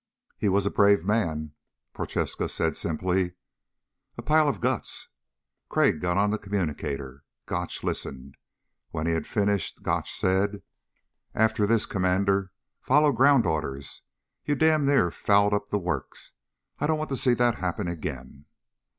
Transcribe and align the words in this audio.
"He 0.35 0.49
was 0.49 0.65
a 0.65 0.71
brave 0.71 1.05
man," 1.05 1.51
Prochaska 1.93 2.49
said 2.49 2.75
simply. 2.75 3.35
"A 4.17 4.23
pile 4.23 4.49
of 4.49 4.59
guts." 4.59 5.09
Crag 5.69 6.01
got 6.01 6.17
on 6.17 6.31
the 6.31 6.39
communicator. 6.39 7.23
Gotch 7.45 7.83
listened. 7.83 8.35
When 8.89 9.05
he 9.05 9.13
had 9.13 9.27
finished, 9.27 9.83
Gotch 9.83 10.11
said: 10.11 10.63
"After 11.35 11.67
this, 11.67 11.85
Commander, 11.85 12.51
follow 12.81 13.11
ground 13.11 13.45
orders. 13.45 14.01
You 14.43 14.55
damned 14.55 14.87
near 14.87 15.11
fouled 15.11 15.53
up 15.53 15.67
the 15.69 15.77
works. 15.77 16.33
I 16.79 16.87
don't 16.87 16.97
want 16.97 17.11
to 17.11 17.15
see 17.15 17.35
that 17.35 17.57
happen 17.59 17.87
again." 17.87 18.45